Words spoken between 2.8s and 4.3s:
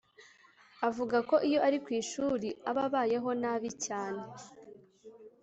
abayeho nabi cyane